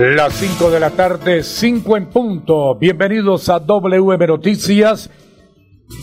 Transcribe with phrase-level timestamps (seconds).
[0.00, 2.74] Las 5 de la tarde, 5 en punto.
[2.76, 5.10] Bienvenidos a WM Noticias.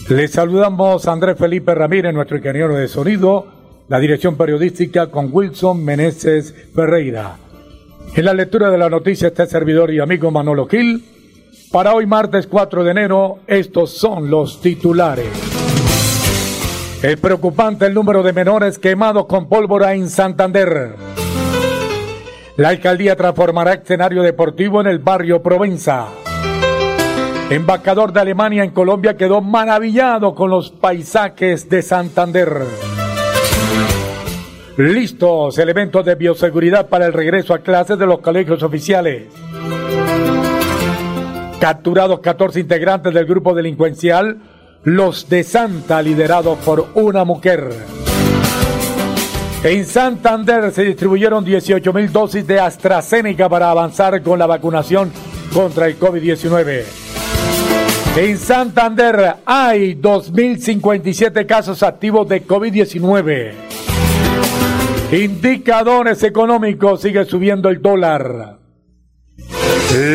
[0.08, 3.48] Les saludamos a Andrés Felipe Ramírez, nuestro ingeniero de sonido,
[3.88, 7.38] la dirección periodística con Wilson Meneses Ferreira.
[8.16, 11.04] En la lectura de la noticia este servidor y amigo Manolo Gil.
[11.72, 15.26] Para hoy martes 4 de enero, estos son los titulares.
[17.02, 20.94] Es preocupante el número de menores quemados con pólvora en Santander.
[22.58, 26.08] La alcaldía transformará escenario deportivo en el barrio Provenza.
[27.52, 32.64] Embajador de Alemania en Colombia quedó maravillado con los paisajes de Santander.
[34.76, 39.28] Listos elementos de bioseguridad para el regreso a clases de los colegios oficiales.
[41.60, 44.38] Capturados 14 integrantes del grupo delincuencial,
[44.84, 48.07] los de Santa, liderados por una mujer.
[49.64, 55.12] En Santander se distribuyeron 18 mil dosis de AstraZeneca para avanzar con la vacunación
[55.52, 56.84] contra el COVID-19.
[58.18, 63.52] En Santander hay 2.057 casos activos de COVID-19.
[65.12, 68.58] Indicadores económicos, sigue subiendo el dólar.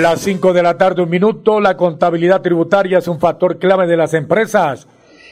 [0.00, 3.96] Las 5 de la tarde, un minuto, la contabilidad tributaria es un factor clave de
[3.96, 4.86] las empresas.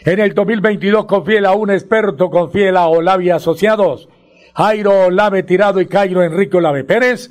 [0.05, 4.09] En el 2022 confíe a un experto, confíe a Olave Asociados.
[4.55, 7.31] Jairo Olave Tirado y Cairo Enrique Olave Pérez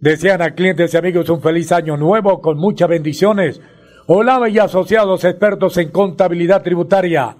[0.00, 3.60] desean a clientes y amigos un feliz año nuevo con muchas bendiciones.
[4.06, 7.36] Olave y Asociados expertos en contabilidad tributaria.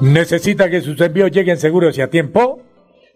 [0.00, 2.62] ¿Necesita que sus envíos lleguen seguros y a tiempo?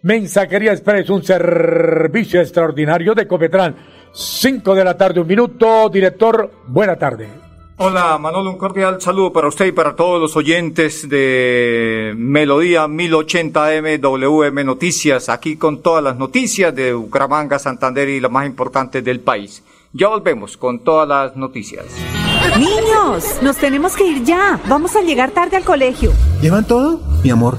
[0.03, 3.75] Mensajería Express, un servicio extraordinario de Copetran.
[4.12, 5.89] 5 de la tarde, un minuto.
[5.89, 7.52] Director, buena tarde.
[7.84, 13.98] Hola Manolo, un cordial saludo para usted y para todos los oyentes de Melodía 1080M
[13.98, 19.19] WM Noticias, aquí con todas las noticias de Bucaramanga, Santander y las más importantes del
[19.19, 19.65] país.
[19.93, 21.87] Ya volvemos con todas las noticias.
[22.56, 24.60] Niños, nos tenemos que ir ya.
[24.69, 26.12] Vamos a llegar tarde al colegio.
[26.41, 27.00] ¿Llevan todo?
[27.25, 27.59] Mi amor,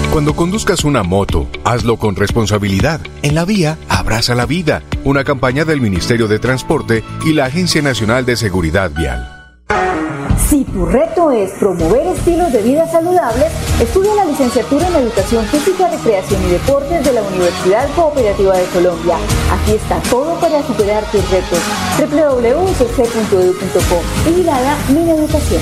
[0.11, 2.99] Cuando conduzcas una moto, hazlo con responsabilidad.
[3.21, 4.83] En la vía, abraza la vida.
[5.05, 9.55] Una campaña del Ministerio de Transporte y la Agencia Nacional de Seguridad Vial.
[10.49, 15.89] Si tu reto es promover estilos de vida saludables, estudia la licenciatura en Educación Física,
[15.89, 19.15] Recreación y Deportes de la Universidad Cooperativa de Colombia.
[19.49, 21.59] Aquí está todo para superar tus retos.
[21.99, 23.21] www.cc.edu.co.
[24.29, 25.61] Vigilada Mi Educación.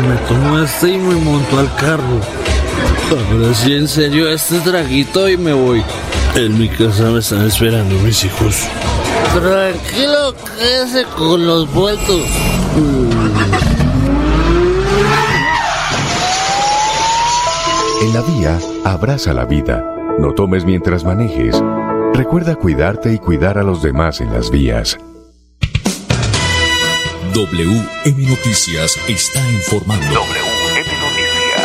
[0.00, 2.20] Me tomo este y me monto al carro.
[3.10, 5.82] Ahora sí, en serio, este traguito y me voy.
[6.34, 8.66] En mi casa me están esperando mis hijos.
[9.34, 12.22] Tranquilo, quédese con los vueltos.
[18.00, 19.84] En la vía, abraza la vida.
[20.18, 21.62] No tomes mientras manejes.
[22.14, 24.98] Recuerda cuidarte y cuidar a los demás en las vías.
[27.34, 30.04] WM Noticias está informando.
[30.04, 31.62] WM Noticias.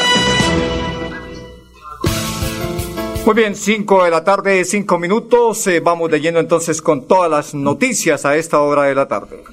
[3.25, 5.67] Muy bien, 5 de la tarde, 5 minutos.
[5.67, 9.43] Eh, vamos leyendo entonces con todas las noticias a esta hora de la tarde.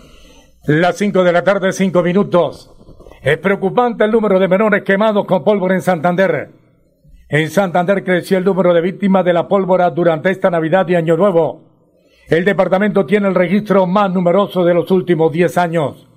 [0.66, 2.70] Las 5 de la tarde, 5 minutos.
[3.20, 6.50] Es preocupante el número de menores quemados con pólvora en Santander.
[7.28, 11.17] En Santander creció el número de víctimas de la pólvora durante esta Navidad y Año
[11.17, 11.74] Nuevo.
[12.29, 16.09] El departamento tiene el registro más numeroso de los últimos 10 años.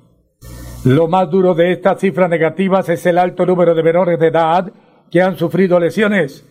[0.86, 4.72] Lo más duro de estas cifras negativas es el alto número de menores de edad
[5.12, 6.46] que han sufrido lesiones.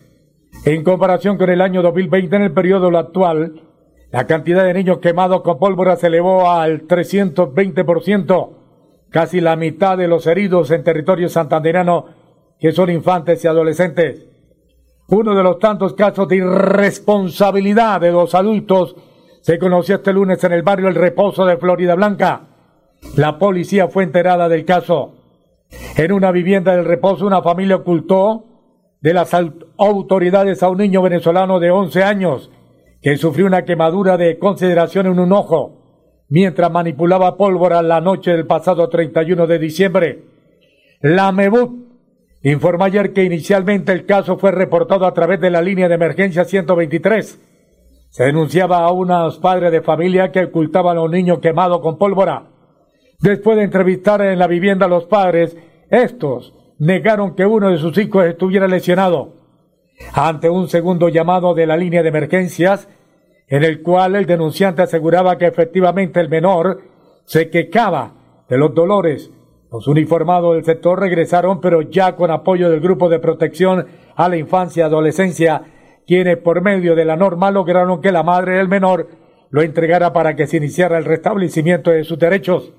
[0.63, 3.63] En comparación con el año 2020, en el periodo actual,
[4.11, 8.49] la cantidad de niños quemados con pólvora se elevó al 320%,
[9.09, 12.05] casi la mitad de los heridos en territorio santanderano
[12.59, 14.27] que son infantes y adolescentes.
[15.09, 18.95] Uno de los tantos casos de irresponsabilidad de los adultos
[19.47, 22.47] se conoció este lunes en el barrio El Reposo de Florida Blanca.
[23.15, 25.13] La policía fue enterada del caso.
[25.95, 28.43] En una vivienda del Reposo, una familia ocultó
[28.99, 29.31] de las
[29.77, 32.51] autoridades a un niño venezolano de 11 años
[33.01, 38.47] que sufrió una quemadura de consideración en un ojo mientras manipulaba pólvora la noche del
[38.47, 40.23] pasado 31 de diciembre.
[40.99, 41.71] La MEBUT
[42.43, 46.43] informó ayer que inicialmente el caso fue reportado a través de la línea de emergencia
[46.43, 47.46] 123.
[48.17, 52.47] Se denunciaba a unos padres de familia que ocultaban a un niño quemado con pólvora.
[53.19, 55.55] Después de entrevistar en la vivienda a los padres,
[55.91, 59.33] estos negaron que uno de sus hijos estuviera lesionado.
[60.13, 62.89] Ante un segundo llamado de la línea de emergencias,
[63.49, 66.81] en el cual el denunciante aseguraba que efectivamente el menor
[67.25, 68.15] se quejaba
[68.49, 69.29] de los dolores
[69.71, 73.85] los uniformados del sector regresaron, pero ya con apoyo del Grupo de Protección
[74.15, 75.61] a la Infancia y Adolescencia,
[76.07, 79.09] quienes por medio de la norma lograron que la madre del menor
[79.49, 82.71] lo entregara para que se iniciara el restablecimiento de sus derechos.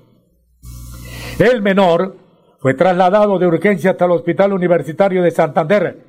[1.37, 2.15] El menor
[2.59, 5.99] fue trasladado de urgencia hasta el Hospital Universitario de Santander,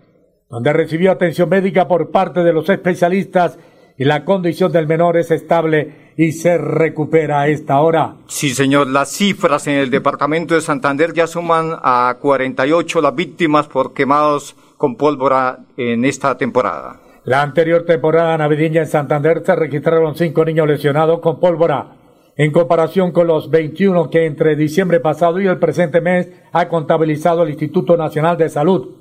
[0.48, 3.58] donde recibió atención médica por parte de los especialistas
[3.96, 8.16] y la condición del menor es estable y se recupera a esta hora.
[8.26, 13.68] Sí, señor, las cifras en el departamento de Santander ya suman a 48 las víctimas
[13.68, 17.09] por quemados con pólvora en esta temporada.
[17.24, 21.96] La anterior temporada navideña en Santander se registraron cinco niños lesionados con pólvora,
[22.34, 27.42] en comparación con los 21 que entre diciembre pasado y el presente mes ha contabilizado
[27.42, 28.96] el Instituto Nacional de Salud.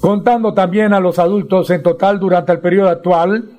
[0.00, 3.50] Contando también a los adultos en total durante el periodo actual,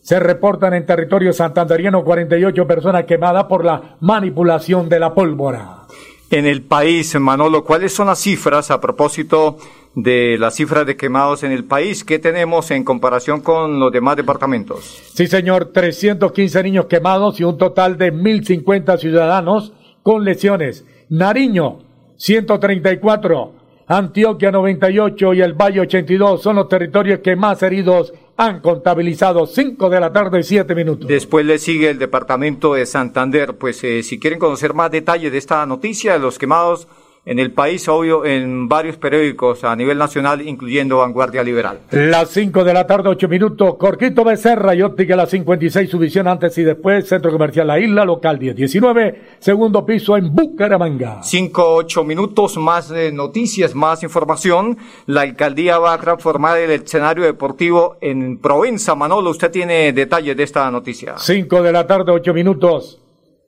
[0.00, 5.86] se reportan en territorio santanderiano 48 personas quemadas por la manipulación de la pólvora.
[6.30, 9.56] En el país, Manolo, ¿cuáles son las cifras a propósito
[9.94, 12.04] de las cifras de quemados en el país?
[12.04, 15.02] ¿Qué tenemos en comparación con los demás departamentos?
[15.14, 20.84] Sí, señor, 315 niños quemados y un total de 1.050 ciudadanos con lesiones.
[21.08, 21.80] Nariño,
[22.16, 23.64] 134.
[23.86, 29.90] Antioquia 98 y el Valle 82 son los territorios que más heridos han contabilizado 5
[29.90, 31.06] de la tarde y 7 minutos.
[31.06, 33.56] Después le sigue el departamento de Santander.
[33.56, 36.88] Pues eh, si quieren conocer más detalles de esta noticia, de los quemados
[37.26, 41.80] en el país, obvio, en varios periódicos a nivel nacional, incluyendo Vanguardia Liberal.
[41.90, 46.28] Las 5 de la tarde, 8 minutos, Corquito Becerra y Óptica la 56, su visión
[46.28, 51.22] antes y después, Centro Comercial La Isla, local 1019, segundo piso en Bucaramanga.
[51.22, 54.76] 5, 8 minutos, más eh, noticias, más información.
[55.06, 58.94] La alcaldía va a transformar el escenario deportivo en Provenza.
[58.94, 61.14] Manolo, usted tiene detalles de esta noticia.
[61.16, 63.00] 5 de la tarde, 8 minutos.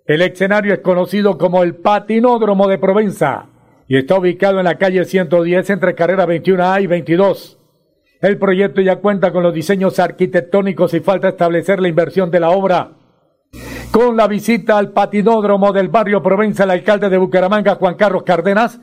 [0.06, 3.48] El escenario es conocido como el Patinódromo de Provenza
[3.88, 7.58] y está ubicado en la calle 110 entre carrera 21A y 22.
[8.20, 12.50] El proyecto ya cuenta con los diseños arquitectónicos y falta establecer la inversión de la
[12.50, 12.92] obra.
[13.92, 18.80] Con la visita al patinódromo del barrio Provenza, el alcalde de Bucaramanga, Juan Carlos Cárdenas,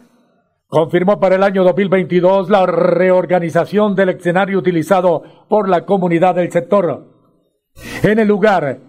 [0.68, 7.06] confirmó para el año 2022 la reorganización del escenario utilizado por la comunidad del sector.
[8.04, 8.80] En el lugar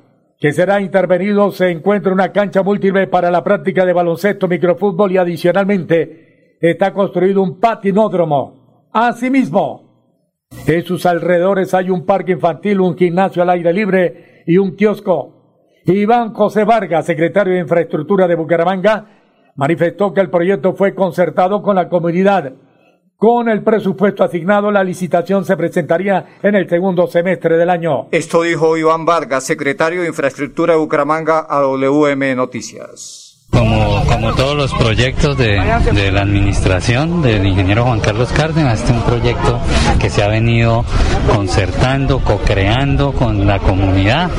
[0.45, 5.17] que será intervenido se encuentra una cancha múltiple para la práctica de baloncesto, microfútbol y
[5.17, 8.91] adicionalmente está construido un patinódromo.
[8.93, 14.77] Asimismo, en sus alrededores hay un parque infantil, un gimnasio al aire libre y un
[14.77, 15.71] kiosco.
[15.87, 19.07] Iván José Vargas, secretario de Infraestructura de Bucaramanga,
[19.57, 22.53] manifestó que el proyecto fue concertado con la comunidad
[23.25, 28.09] Con el presupuesto asignado, la licitación se presentaría en el segundo semestre del año.
[28.11, 33.47] Esto dijo Iván Vargas, secretario de Infraestructura de Bucaramanga a WM Noticias.
[33.51, 35.59] Como, como todos los proyectos de,
[35.95, 39.59] de, la administración del ingeniero Juan Carlos Cárdenas, este es un proyecto
[39.99, 40.85] que se ha venido
[41.35, 44.31] concertando, co-creando con la comunidad.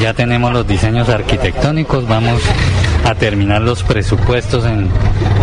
[0.00, 2.42] Ya tenemos los diseños arquitectónicos, vamos
[3.04, 4.88] a terminar los presupuestos en,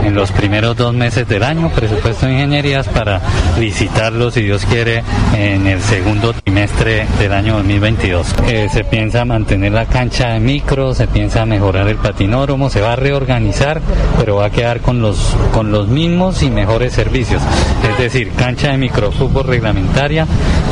[0.03, 3.21] en los primeros dos meses del año, presupuesto de ingenierías para
[3.59, 5.03] licitarlos, si Dios quiere,
[5.35, 8.35] en el segundo trimestre del año 2022.
[8.47, 12.93] Eh, se piensa mantener la cancha de micro, se piensa mejorar el patinódromo, se va
[12.93, 13.81] a reorganizar,
[14.17, 17.41] pero va a quedar con los, con los mismos y mejores servicios.
[17.89, 20.25] Es decir, cancha de microfútbol reglamentaria,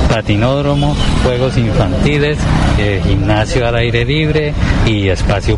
[0.09, 2.37] patinódromo, juegos infantiles,
[2.79, 4.53] eh, gimnasio al aire libre
[4.85, 5.57] y espacio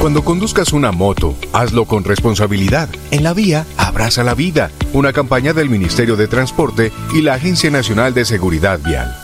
[0.00, 2.88] Cuando conduzcas una moto, hazlo con responsabilidad.
[3.10, 4.70] En la vía, abraza la vida.
[4.92, 9.16] Una campaña del Ministerio de Transporte y la Agencia Nacional de Seguridad Vial.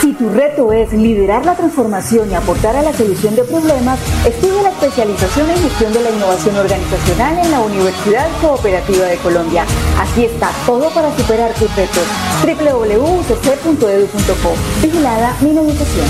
[0.00, 4.62] Si tu reto es liderar la transformación y aportar a la solución de problemas, estudia
[4.62, 9.64] la especialización en gestión de la innovación organizacional en la Universidad Cooperativa de Colombia.
[9.98, 12.02] Aquí está todo para superar tus retos.
[12.42, 14.54] www.ucc.edu.co.
[14.82, 16.06] Vigilada mi educación.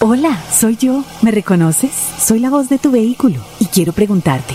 [0.00, 1.02] Hola, soy yo.
[1.22, 1.90] ¿Me reconoces?
[1.90, 4.54] Soy la voz de tu vehículo y quiero preguntarte,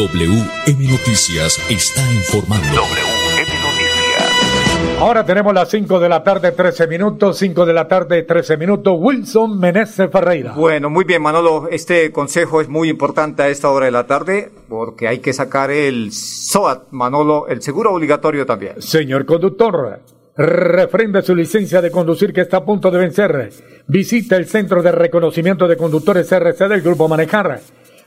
[0.00, 2.66] WM Noticias está informando.
[2.68, 4.96] WM Noticias.
[4.98, 8.96] Ahora tenemos las 5 de la tarde, 13 minutos, 5 de la tarde, 13 minutos.
[8.98, 10.54] Wilson Meneses Ferreira.
[10.54, 11.68] Bueno, muy bien, Manolo.
[11.68, 15.70] Este consejo es muy importante a esta hora de la tarde porque hay que sacar
[15.70, 18.80] el SOAT, Manolo, el seguro obligatorio también.
[18.80, 20.00] Señor conductor.
[20.34, 23.50] Refrende su licencia de conducir que está a punto de vencer.
[23.86, 27.60] Visita el Centro de Reconocimiento de Conductores RC del Grupo Manejar.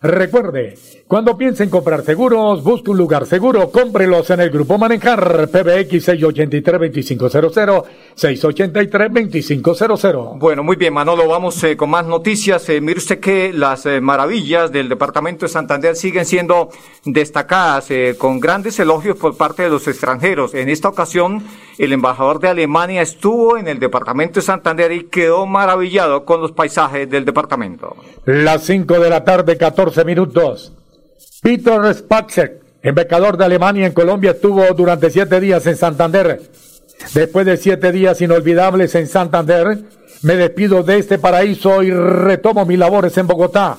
[0.04, 5.48] Recuerde, cuando piense en comprar seguros, busque un lugar seguro, cómprelos en el Grupo Manejar,
[5.48, 7.86] PBX 683-2500,
[8.18, 10.40] 683-2500.
[10.40, 12.68] Bueno, muy bien, Manolo, vamos eh, con más noticias.
[12.68, 16.68] Eh, mire usted que las eh, maravillas del Departamento de Santander siguen siendo
[17.06, 20.54] destacadas eh, con grandes elogios por parte de los extranjeros.
[20.54, 21.46] En esta ocasión,
[21.78, 26.52] el embajador de Alemania estuvo en el Departamento de Santander y quedó maravillado con los
[26.52, 27.96] paisajes del departamento.
[28.26, 30.74] Las 5 de la tarde, 14 minutos.
[31.42, 36.42] Peter Spacek, embajador de Alemania en Colombia, estuvo durante siete días en Santander.
[37.14, 39.80] Después de siete días inolvidables en Santander,
[40.24, 43.78] me despido de este paraíso y retomo mis labores en Bogotá.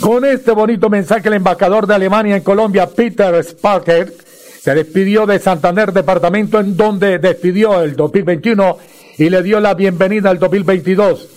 [0.00, 4.12] Con este bonito mensaje, el embajador de Alemania en Colombia, Peter Sparker,
[4.60, 8.78] se despidió de Santander, departamento en donde despidió el 2021
[9.18, 11.35] y le dio la bienvenida al 2022.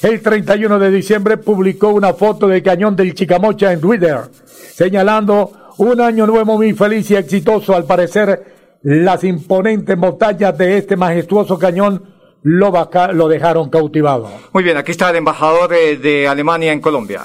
[0.00, 6.00] El 31 de diciembre publicó una foto del cañón del Chicamocha en Twitter, señalando un
[6.00, 7.74] año nuevo muy feliz y exitoso.
[7.74, 12.04] Al parecer, las imponentes montañas de este majestuoso cañón
[12.42, 12.72] lo,
[13.12, 14.30] lo dejaron cautivado.
[14.52, 17.22] Muy bien, aquí está el embajador de, de Alemania en Colombia.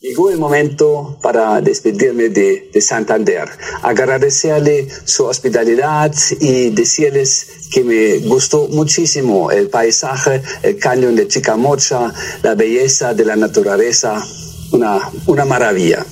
[0.00, 3.46] Llegó el momento para despedirme de, de, Santander,
[3.82, 12.14] agradecerle su hospitalidad y decirles que me gustó muchísimo el paisaje, el cañón de Chicamocha,
[12.42, 14.26] la belleza de la naturaleza,
[14.72, 16.06] una, una maravilla.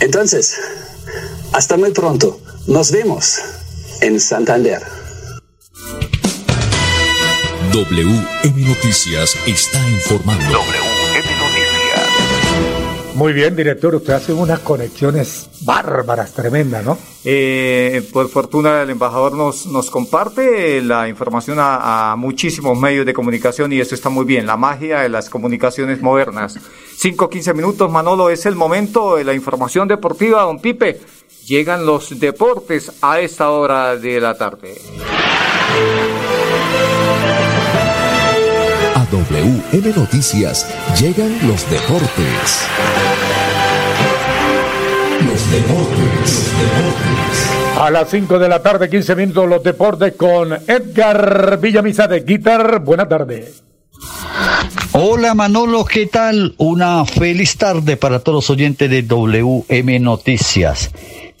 [0.00, 0.54] Entonces,
[1.52, 3.36] hasta muy pronto, nos vemos
[4.00, 4.80] en Santander.
[7.70, 10.58] WM Noticias está informando.
[13.16, 16.98] Muy bien, director, usted hace unas conexiones bárbaras, tremendas, ¿no?
[17.24, 23.14] Eh, por fortuna el embajador nos, nos comparte la información a, a, muchísimos medios de
[23.14, 26.58] comunicación y eso está muy bien, la magia de las comunicaciones modernas.
[26.98, 31.00] 5, 15 minutos, Manolo, es el momento de la información deportiva, don Pipe.
[31.46, 34.74] Llegan los deportes a esta hora de la tarde.
[39.06, 40.66] A WM Noticias
[40.98, 42.66] llegan los deportes.
[45.24, 47.78] Los deportes, los deportes.
[47.78, 52.80] A las 5 de la tarde, 15 minutos, los deportes con Edgar Villamisa de Guitar.
[52.80, 53.62] Buenas tardes.
[54.92, 56.54] Hola Manolo, ¿qué tal?
[56.58, 60.90] Una feliz tarde para todos los oyentes de WM Noticias.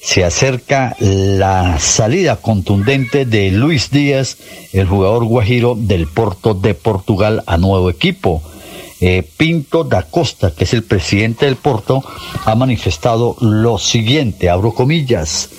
[0.06, 4.38] Se acerca la salida contundente de Luis Díaz,
[4.72, 8.40] el jugador guajiro del Porto de Portugal, a nuevo equipo.
[9.00, 12.04] Eh, Pinto da Costa, que es el presidente del Porto,
[12.44, 15.50] ha manifestado lo siguiente, abro comillas,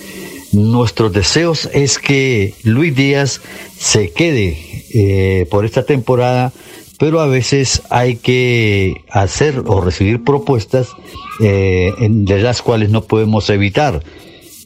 [0.53, 3.41] nuestros deseos es que Luis Díaz
[3.77, 6.53] se quede eh, por esta temporada,
[6.97, 10.87] pero a veces hay que hacer o recibir propuestas
[11.41, 14.01] eh, de las cuales no podemos evitar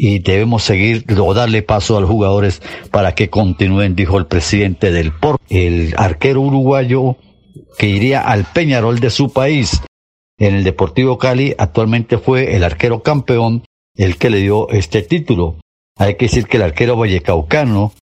[0.03, 2.59] y debemos seguir o darle paso a los jugadores
[2.89, 5.43] para que continúen, dijo el presidente del Porto.
[5.47, 7.17] El arquero uruguayo
[7.77, 9.79] que iría al Peñarol de su país.
[10.39, 13.63] En el Deportivo Cali actualmente fue el arquero campeón
[13.95, 15.57] el que le dio este título.
[15.99, 17.93] Hay que decir que el arquero vallecaucano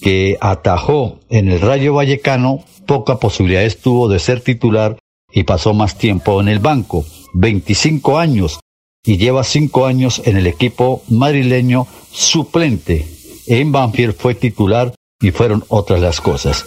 [0.00, 4.98] que atajó en el Rayo Vallecano, poca posibilidad tuvo de ser titular
[5.30, 8.58] y pasó más tiempo en el banco, 25 años,
[9.04, 13.06] y lleva 5 años en el equipo madrileño suplente.
[13.46, 16.66] En Banfield fue titular y fueron otras las cosas.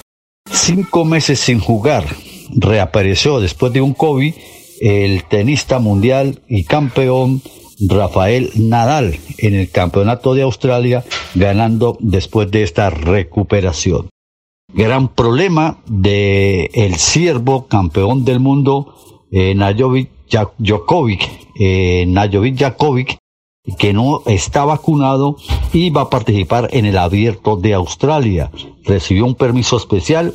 [0.49, 2.05] Cinco meses sin jugar,
[2.55, 4.33] reapareció después de un COVID
[4.79, 7.41] el tenista mundial y campeón
[7.79, 11.03] Rafael Nadal en el Campeonato de Australia,
[11.35, 14.09] ganando después de esta recuperación.
[14.73, 18.95] Gran problema de el siervo campeón del mundo,
[19.31, 20.09] eh, Najovic
[20.57, 23.17] Djokovic, eh, Djokovic,
[23.77, 25.37] que no está vacunado
[25.73, 28.51] y va a participar en el abierto de Australia.
[28.83, 30.33] Recibió un permiso especial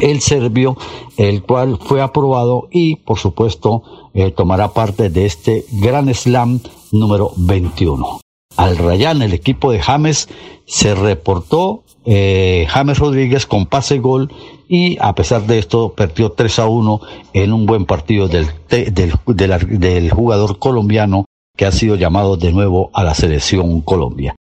[0.00, 0.76] el serbio,
[1.16, 7.32] el cual fue aprobado y, por supuesto, eh, tomará parte de este Gran Slam número
[7.36, 8.20] 21.
[8.56, 10.28] Al Rayán, el equipo de James,
[10.66, 14.32] se reportó eh, James Rodríguez con pase gol
[14.68, 17.00] y a pesar de esto perdió 3 a 1
[17.32, 22.90] en un buen partido del, del, del, jugador colombiano que ha sido llamado de nuevo
[22.94, 24.34] a la selección Colombia.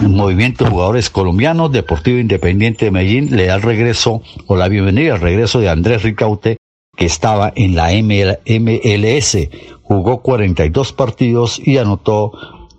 [0.00, 5.20] Movimiento Jugadores Colombianos, Deportivo Independiente de Medellín, le da el regreso o la bienvenida al
[5.20, 6.56] regreso de Andrés Ricaute,
[6.96, 9.48] que estaba en la MLS.
[9.82, 12.32] Jugó 42 partidos y anotó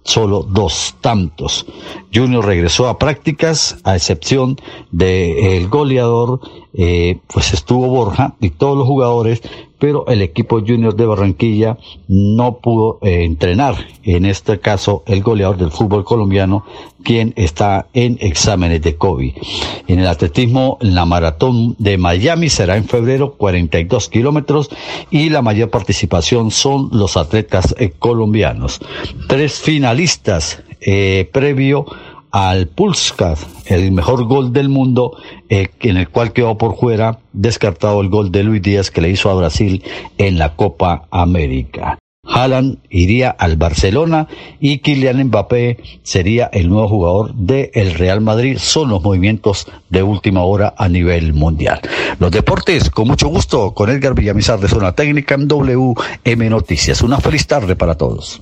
[0.04, 1.66] solo dos tantos.
[2.14, 4.58] Junior regresó a prácticas, a excepción
[4.92, 6.40] del goleador,
[6.74, 9.42] eh, pues estuvo Borja y todos los jugadores,
[9.82, 11.76] pero el equipo Junior de Barranquilla
[12.08, 13.76] no pudo eh, entrenar.
[14.04, 16.64] En este caso, el goleador del fútbol colombiano,
[17.04, 19.34] quien está en exámenes de COVID.
[19.88, 24.70] En el atletismo, la maratón de Miami será en febrero, 42 kilómetros,
[25.10, 28.82] y la mayor participación son los atletas eh, colombianos.
[29.28, 31.86] Tres finalistas eh, previo
[32.32, 35.18] al Pulscar, el mejor gol del mundo,
[35.50, 39.10] eh, en el cual quedó por fuera, descartado el gol de Luis Díaz que le
[39.10, 39.84] hizo a Brasil
[40.18, 41.98] en la Copa América.
[42.24, 44.28] Haaland iría al Barcelona
[44.60, 48.58] y Kylian Mbappé sería el nuevo jugador del Real Madrid.
[48.60, 51.82] Son los movimientos de última hora a nivel mundial.
[52.20, 57.02] Los deportes, con mucho gusto, con Edgar Villamizar de Zona Técnica en WM Noticias.
[57.02, 58.42] Una feliz tarde para todos.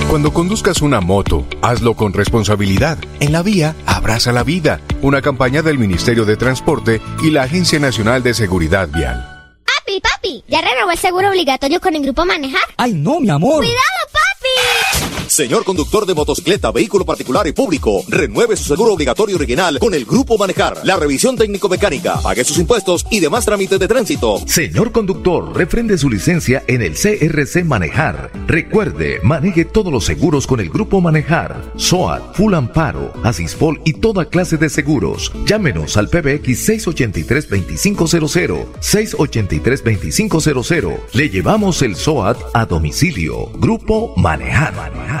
[0.11, 2.97] Cuando conduzcas una moto, hazlo con responsabilidad.
[3.21, 4.81] En la vía, abraza la vida.
[5.01, 9.55] Una campaña del Ministerio de Transporte y la Agencia Nacional de Seguridad Vial.
[9.63, 12.59] Papi, papi, ¿ya renovó el seguro obligatorio con el grupo Manejar?
[12.75, 13.59] Ay, no, mi amor.
[13.59, 13.79] ¡Cuidado,
[14.11, 14.30] papi!
[15.31, 20.03] Señor conductor de motocicleta, vehículo particular y público, renueve su seguro obligatorio original con el
[20.03, 20.79] Grupo Manejar.
[20.83, 24.39] La revisión técnico-mecánica, pague sus impuestos y demás trámites de tránsito.
[24.45, 28.29] Señor conductor, refrende su licencia en el CRC Manejar.
[28.45, 31.71] Recuerde, maneje todos los seguros con el Grupo Manejar.
[31.77, 35.31] SOAT, Full Amparo, Asispol y toda clase de seguros.
[35.45, 38.65] Llámenos al PBX 683-2500.
[38.81, 40.99] 683-2500.
[41.13, 43.49] Le llevamos el SOAT a domicilio.
[43.53, 45.20] Grupo Manejar.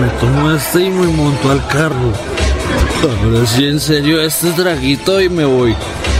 [0.00, 2.12] Me tomo este y me monto al carro.
[3.02, 5.74] Ahora sí, en serio, este traguito y me voy.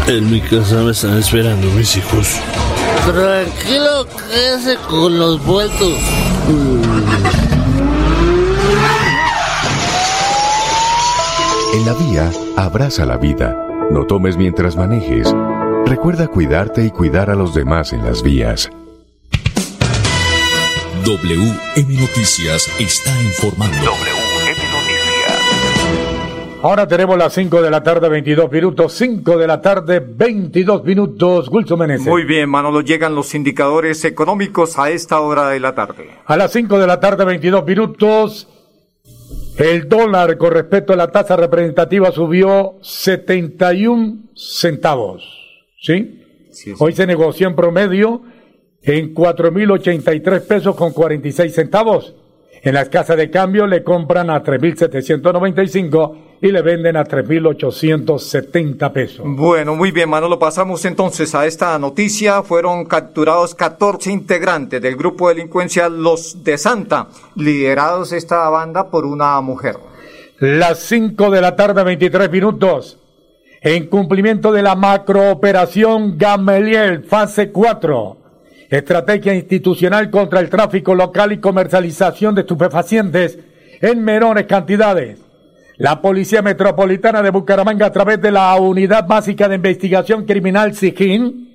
[0.09, 2.41] En mi casa me están esperando mis hijos.
[3.07, 5.99] Tranquilo, quédese con los vueltos.
[11.75, 13.57] En la vía, abraza la vida.
[13.91, 15.33] No tomes mientras manejes.
[15.87, 18.71] Recuerda cuidarte y cuidar a los demás en las vías.
[21.05, 23.91] WM Noticias está informando.
[26.63, 28.93] Ahora tenemos las 5 de la tarde, 22 minutos.
[28.93, 31.49] 5 de la tarde, 22 minutos.
[31.51, 32.07] Wilson Meneses.
[32.07, 32.83] Muy bien, Manolo.
[32.83, 36.09] Llegan los indicadores económicos a esta hora de la tarde.
[36.25, 38.49] A las 5 de la tarde, 22 minutos.
[39.59, 45.25] El dólar con respecto a la tasa representativa subió 71 centavos.
[45.81, 46.21] ¿Sí?
[46.79, 48.23] Hoy se negoció en promedio
[48.83, 52.15] en 4.083 pesos con 46 centavos.
[52.63, 59.25] En las casas de cambio le compran a 3.795 y le venden a 3.870 pesos.
[59.27, 60.39] Bueno, muy bien, Manolo.
[60.39, 62.43] Pasamos entonces a esta noticia.
[62.43, 69.41] Fueron capturados 14 integrantes del grupo delincuencial Los de Santa, liderados esta banda por una
[69.41, 69.77] mujer.
[70.39, 72.99] Las 5 de la tarde, 23 minutos.
[73.61, 78.22] En cumplimiento de la macrooperación Gameliel, fase 4.
[78.73, 83.39] Estrategia institucional contra el tráfico local y comercialización de estupefacientes
[83.83, 85.19] en menores cantidades.
[85.77, 91.51] La Policía Metropolitana de Bucaramanga, a través de la Unidad Básica de Investigación Criminal SIGIN,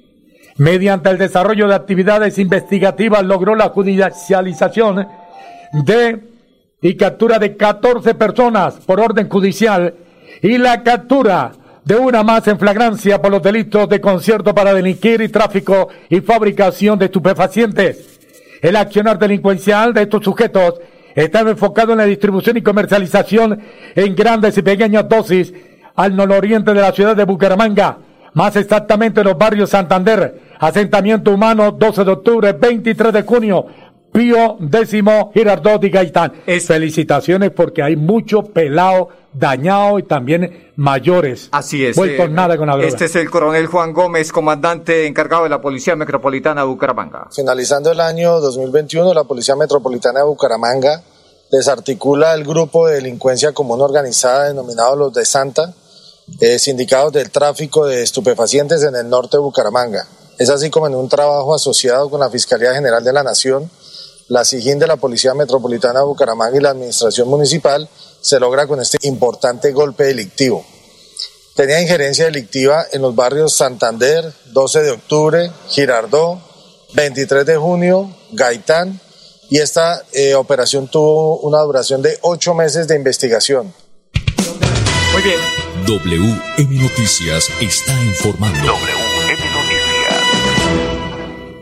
[0.58, 5.08] mediante el desarrollo de actividades investigativas, logró la judicialización
[5.74, 6.20] de
[6.84, 9.96] y captura de 14 personas por orden judicial
[10.44, 11.52] y la captura
[11.88, 16.20] de una más en flagrancia por los delitos de concierto para delinquir y tráfico y
[16.20, 18.20] fabricación de estupefacientes.
[18.62, 20.82] El accionar delincuencial de estos sujetos
[21.16, 23.62] estaba enfocado en la distribución y comercialización
[23.96, 25.54] en grandes y pequeñas dosis
[25.96, 28.00] al nororiente de la ciudad de Bucaramanga,
[28.34, 33.66] más exactamente en los barrios Santander, Asentamiento humano, 12 de octubre, 23 de junio.
[34.18, 36.34] Pío décimo Girardot y Gaitán.
[36.44, 41.50] Felicitaciones porque hay mucho pelado dañado y también mayores.
[41.52, 41.96] Así es.
[41.96, 42.88] Vueltos eh, nada con la droga.
[42.88, 47.28] Este es el coronel Juan Gómez, comandante encargado de la Policía Metropolitana de Bucaramanga.
[47.32, 51.04] Finalizando el año 2021, la Policía Metropolitana de Bucaramanga
[51.52, 55.76] desarticula el grupo de delincuencia común organizada denominado Los de Santa,
[56.42, 60.08] eh, sindicados del tráfico de estupefacientes en el norte de Bucaramanga.
[60.40, 63.70] Es así como en un trabajo asociado con la Fiscalía General de la Nación,
[64.30, 67.90] la SIGIN de la Policía Metropolitana de Bucaramanga y la Administración Municipal
[68.22, 70.66] se logra con este importante golpe delictivo.
[71.56, 76.40] Tenía injerencia delictiva en los barrios Santander, 12 de octubre, Girardó,
[76.94, 79.00] 23 de junio, Gaitán,
[79.50, 83.74] y esta eh, operación tuvo una duración de ocho meses de investigación.
[85.14, 85.40] Muy bien.
[85.88, 88.77] WM Noticias está informando.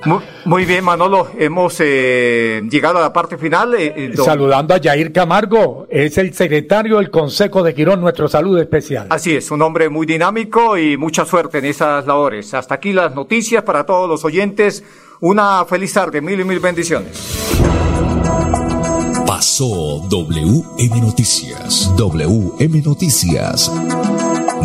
[0.06, 1.28] Muy, muy bien, Manolo.
[1.38, 3.74] Hemos eh, llegado a la parte final.
[3.74, 8.28] eh, eh, don- Saludando a Yair Camargo, es el secretario del Consejo de Girón, nuestro
[8.28, 9.08] saludo especial.
[9.10, 12.54] Así es, un hombre muy dinámico y mucha suerte en esas labores.
[12.54, 14.84] Hasta aquí las noticias para todos los oyentes.
[15.22, 17.18] Una feliz tarde, mil y mil bendiciones.
[19.26, 21.92] Pasó WM Noticias.
[21.98, 23.72] WM Noticias.